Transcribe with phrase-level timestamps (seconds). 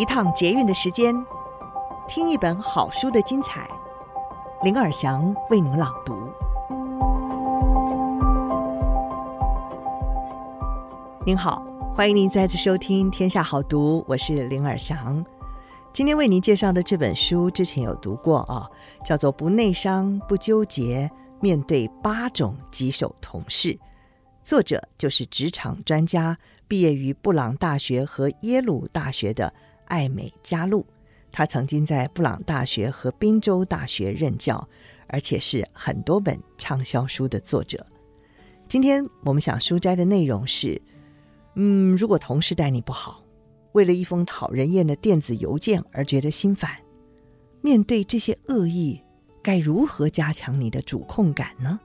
[0.00, 1.14] 一趟捷运的时间，
[2.08, 3.68] 听一本好书的精彩。
[4.62, 6.26] 林尔祥为您朗读。
[11.26, 15.22] 您好，欢迎您再次收听《天下好读》，我是林尔祥。
[15.92, 18.66] 今天为您介绍的这本书，之前有读过啊，
[19.04, 23.74] 叫做《不内伤不纠结：面对八种棘手同事》，
[24.42, 29.52] 作者就是职场专家，毕业于布朗大学和耶鲁大学的。
[29.90, 30.86] 艾美加禄，
[31.32, 34.68] 他曾经在布朗大学和宾州大学任教，
[35.08, 37.84] 而且是很多本畅销书的作者。
[38.68, 40.80] 今天我们想书摘的内容是：
[41.56, 43.22] 嗯，如果同事待你不好，
[43.72, 46.70] 为了一封讨人厌的电子邮件而觉得心烦，
[47.60, 49.02] 面对这些恶意，
[49.42, 51.80] 该如何加强你的主控感呢？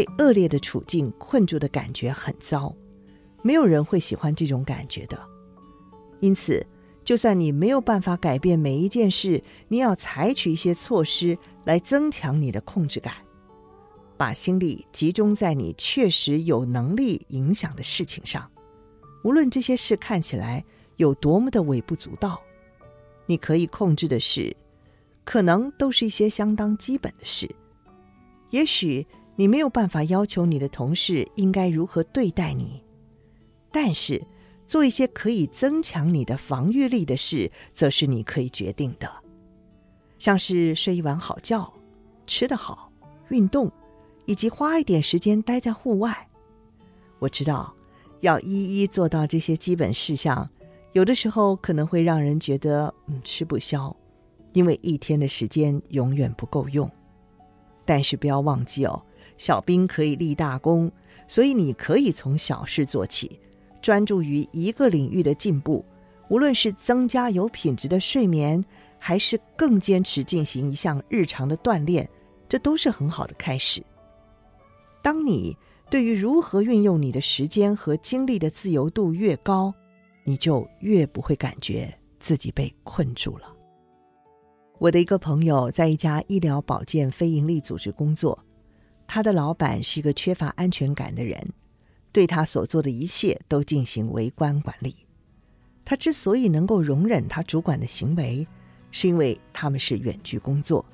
[0.00, 2.74] 被恶劣的处境困住的感觉很糟，
[3.42, 5.20] 没有人会喜欢这种感觉的。
[6.20, 6.66] 因此，
[7.04, 13.12] 就算你没有办法改变每一件事，你要采取一些措施来增强你的控制感，
[14.16, 18.50] 把心力集中在你确实有能力影响的事情上，
[19.22, 20.64] 无论这些事看起来
[20.96, 22.40] 有多么的微不足道，
[23.26, 24.56] 你可以控制的事，
[25.24, 27.54] 可能都是一些相当基本的事，
[28.48, 29.06] 也许。
[29.40, 32.84] 你没有办法要求你的同事应该如何对待你，
[33.72, 34.22] 但是
[34.66, 39.10] 做一些可以增强你的防御力的事，则是你可以决定的，
[40.18, 41.72] 像是睡一晚好觉、
[42.26, 42.92] 吃得好、
[43.30, 43.72] 运动，
[44.26, 46.28] 以及花一点时间待在户外。
[47.18, 47.74] 我知道，
[48.20, 50.46] 要一一做到这些基本事项，
[50.92, 53.96] 有的时候可能会让人觉得嗯吃不消，
[54.52, 56.90] 因为一天的时间永远不够用。
[57.86, 59.02] 但是不要忘记哦。
[59.40, 60.92] 小兵可以立大功，
[61.26, 63.40] 所以你可以从小事做起，
[63.80, 65.82] 专注于一个领域的进步。
[66.28, 68.62] 无论是增加有品质的睡眠，
[68.98, 72.06] 还是更坚持进行一项日常的锻炼，
[72.50, 73.82] 这都是很好的开始。
[75.00, 75.56] 当你
[75.88, 79.72] 对于如何运用你的时间和精力的自由度越高，
[80.22, 83.46] 你就越不会感觉自己被困住了。
[84.78, 88.38] 我的一个朋友在一家医疗保健非营利组织工作。
[89.12, 91.52] 他的老板是一个缺乏安全感的人，
[92.12, 94.94] 对他所做的一切都进行微观管理。
[95.84, 98.46] 他之所以能够容忍他主管的行为，
[98.92, 100.86] 是因为他们是远距工作，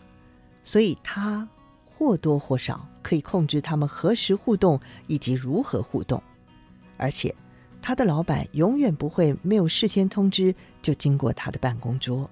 [0.64, 1.46] 所以他
[1.84, 6.22] 或多或少可以控制他们何时互动以及如何互动。
[6.96, 7.34] 而且，
[7.82, 12.30] 他的老板永远不会没有事先通知就经过他的办公桌。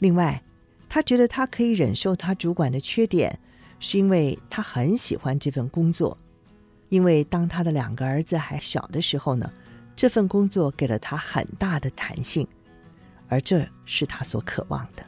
[0.00, 0.42] 另外，
[0.88, 3.38] 他觉得他可以忍受他主管的缺点。
[3.80, 6.16] 是因为他很喜欢这份工作，
[6.90, 9.50] 因为当他的两个儿子还小的时候呢，
[9.96, 12.46] 这份工作给了他很大的弹性，
[13.26, 15.02] 而这是他所渴望的。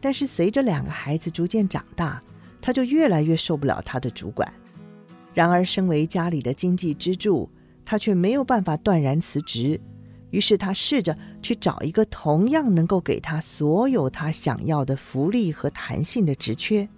[0.00, 2.22] 但是随着两个孩子逐渐长大，
[2.62, 4.50] 他就越来越受不了他的主管。
[5.34, 7.48] 然而，身为家里的经济支柱，
[7.84, 9.80] 他却没有办法断然辞职。
[10.30, 16.88] 于是，他试着去找一个同样能够给他所有他想要的福利和弹性的职缺。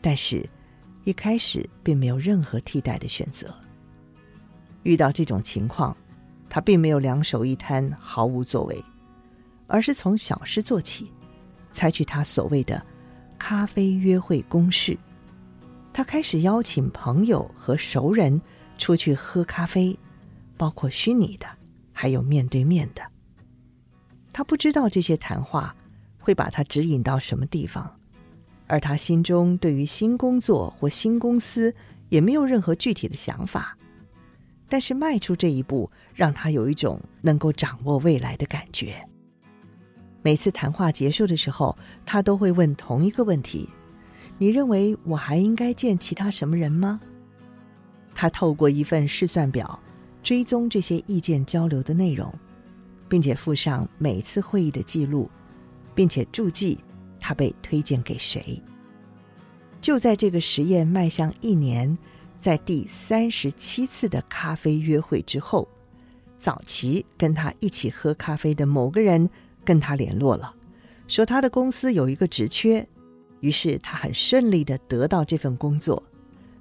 [0.00, 0.48] 但是，
[1.04, 3.54] 一开始并没有任何替代的选择。
[4.82, 5.96] 遇到这种情况，
[6.48, 8.82] 他并没有两手一摊毫无作为，
[9.66, 11.12] 而是从小事做起，
[11.72, 12.84] 采取他所谓的
[13.38, 14.96] “咖啡约会公式”。
[15.92, 18.40] 他开始邀请朋友和熟人
[18.78, 19.98] 出去喝咖啡，
[20.56, 21.46] 包括虚拟的，
[21.92, 23.02] 还有面对面的。
[24.32, 25.76] 他不知道这些谈话
[26.18, 27.99] 会把他指引到什么地方。
[28.70, 31.74] 而他心中对于新工作或新公司
[32.08, 33.76] 也没有任何具体的想法，
[34.68, 39.04] 但是迈出这一步，让他有一种能够掌握未来的感觉。
[40.22, 41.76] 每次谈话结束的时候，
[42.06, 43.68] 他都会问同一个问题
[44.38, 47.00] ：“你认为我还应该见其他什么人吗？”
[48.14, 49.80] 他透过一份试算表，
[50.22, 52.32] 追踪这些意见交流的内容，
[53.08, 55.28] 并且附上每次会议的记录，
[55.92, 56.78] 并且注记
[57.20, 58.60] 他被推荐给谁。
[59.80, 61.96] 就在这个实验迈向一年，
[62.40, 65.68] 在第三十七次的咖啡约会之后，
[66.38, 69.28] 早期跟他一起喝咖啡的某个人
[69.64, 70.54] 跟他联络了，
[71.06, 72.86] 说他的公司有一个职缺，
[73.40, 76.02] 于是他很顺利的得到这份工作，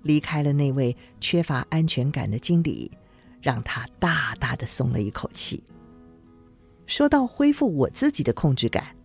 [0.03, 2.89] 离开了那位缺乏安全感的经理，
[3.41, 5.62] 让他大大的松了一口气。
[6.85, 8.95] 说到恢复我自己的控制感，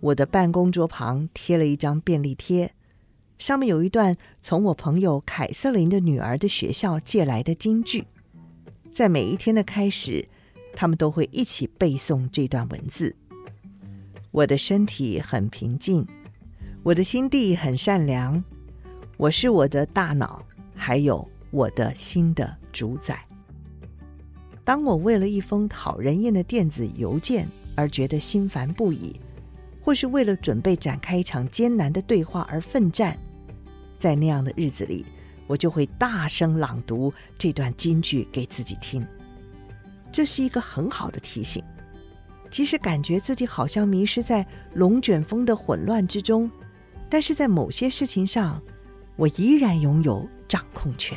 [0.00, 2.72] 我的办公桌旁贴了一张便利贴。
[3.38, 8.04] 上面有一段从我朋友凯瑟琳的女儿的学校借来的金句，
[8.92, 10.28] 在每一天的开始，
[10.74, 13.16] 他们都会一起背诵这段文字。
[14.30, 16.06] 我的身体很平静，
[16.82, 18.44] 我的心地很善良，
[19.16, 20.44] 我是我的大脑，
[20.74, 23.26] 还有我的心的主宰。
[24.64, 29.18] 当我为了一封讨人厌的电子邮件而觉得心烦不已，
[29.80, 33.18] 或是为了准备展开一场艰难的对话而奋战。
[33.98, 35.04] 在那样的日子里，
[35.46, 39.06] 我就会大声朗读这段金句给自己听。
[40.12, 41.62] 这是一个很好的提醒。
[42.50, 44.44] 即使感觉自己好像迷失在
[44.74, 46.50] 龙卷风的混乱之中，
[47.08, 48.60] 但是在某些事情上，
[49.14, 51.16] 我依然拥有掌控权。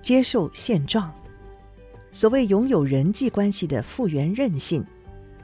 [0.00, 1.12] 接受现状。
[2.12, 4.84] 所谓拥有人际关系的复原韧性，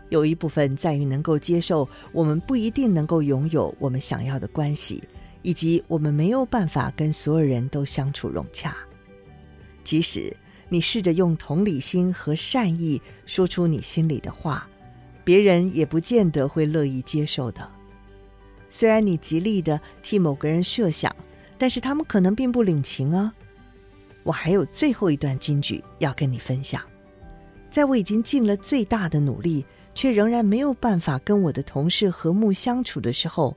[0.09, 5.03] 有一部分在于能够接受我们不一定能够拥有我们想要的关系。
[5.47, 8.75] 以及我们没有办法跟所有人都相处融洽，
[9.85, 10.35] 即使
[10.71, 14.67] 你试着用同理心和善意说出你心里的话，
[15.23, 17.71] 别人也不见得会乐意接受的。
[18.71, 21.15] 虽然你极力的替某个人设想，
[21.59, 23.31] 但是他们可能并不领情啊。
[24.23, 26.81] 我还有最后一段金句要跟你分享，
[27.75, 29.67] 在我已经尽了最大的努力，
[29.97, 33.57] 却仍然没有办法跟我的同事和睦相处的时候，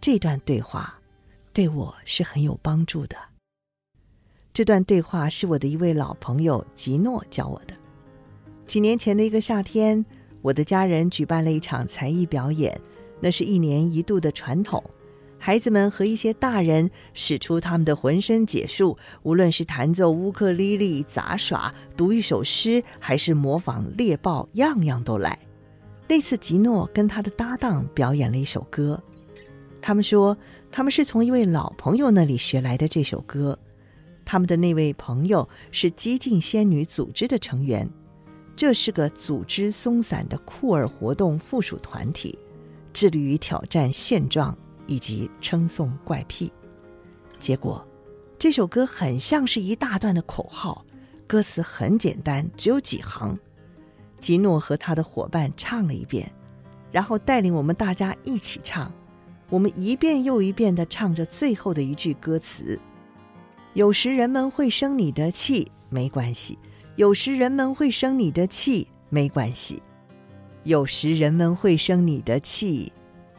[0.00, 0.96] 这段对话。
[1.52, 3.16] 对我是很有帮助的。
[4.54, 7.74] 这段对话是我的一位老朋友吉诺教我的。
[8.68, 10.06] 几年前的一个夏天，
[10.42, 12.80] 我的家人举办了一场才艺表演，
[13.18, 14.80] 那是一年一度的传统。
[15.42, 25.38] 孩子们和一些大人使出他们的浑身解数，无论是弹奏乌克丽丽、杂耍、读一首诗，还是模仿猎豹，样样都来。
[26.06, 29.02] 那次吉诺跟他的搭档表演了一首歌。
[29.80, 30.36] 他们说，
[30.70, 33.58] 他们是从一位老朋友那里学来的这首歌。
[34.26, 37.88] 他们的那位朋友是激进仙女组织的成员，
[38.54, 42.38] 这是个组织松散的酷儿活动附属团体，
[42.92, 44.54] 致力于挑战现状
[44.90, 46.52] 以及称颂怪癖。
[47.38, 47.86] 结果，
[48.36, 50.84] 这首歌很像是一大段的口号，
[51.28, 53.38] 歌词很简单，只有几行。
[54.18, 56.30] 吉诺和他的伙伴唱了一遍，
[56.90, 58.92] 然后带领我们大家一起唱。
[59.48, 62.78] 我们一遍又一遍的唱着最后的一句歌词
[63.74, 66.58] ：“有时人们会生你的气，没关系；
[66.96, 69.80] 有时人们会生你的气，没关系；
[70.64, 72.92] 有时人们会生你的气，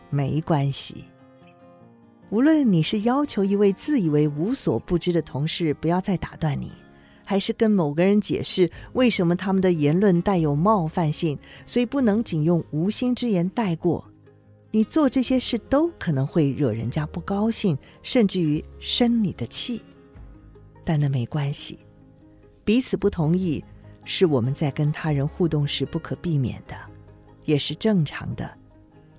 [0.10, 1.04] 没关系。”
[2.32, 6.72] 无论你是要求一位自以为无所不知的同事不要再打断你，
[7.26, 14.06] 还是跟某个人解释为什么他们的言论带有冒犯性，所以不能仅用无心之言带过。
[14.72, 19.82] 你做这些事都可能会惹人家不高兴，甚至于生你的气，
[20.86, 21.80] 但那没关系。
[22.64, 23.62] 彼此不同意
[24.06, 26.78] 是我们在跟他人互动时不可避免的，
[27.44, 28.50] 也是正常的，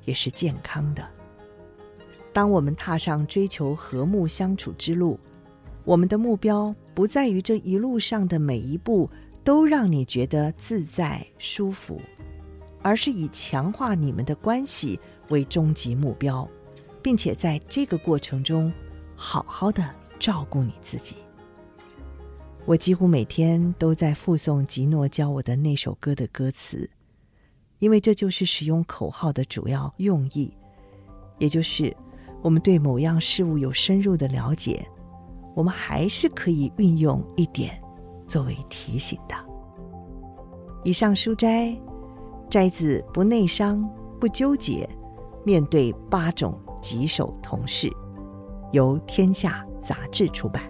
[0.07, 1.07] 也是健康的。
[2.33, 5.19] 当我们踏上追求和睦相处之路，
[5.85, 9.11] 我们的目标不在于这一路上的每一步
[9.45, 12.01] 都让你觉得自在舒服，
[12.81, 14.99] 而是以强化你们的关系
[15.29, 16.49] 为终极目标，
[17.03, 18.73] 并且在这个过程中，
[19.15, 21.17] 好好的照顾你自己。
[22.65, 26.89] 我几乎每天都在复诵吉诺教我的那首歌的歌词，
[27.81, 30.57] 因为这就是使用口号的主要用意，
[31.39, 31.95] 也就是
[32.43, 34.87] 我们对某样事物有深入的了解，
[35.55, 37.81] 我们还是可以运用一点
[38.27, 39.35] 作为提醒的。
[40.85, 41.75] 以上书斋
[42.51, 43.89] 摘自《不内伤，
[44.21, 44.89] 不纠结》。
[45.45, 47.91] 面对八种棘手同事，
[48.71, 50.63] 由天下杂志出版。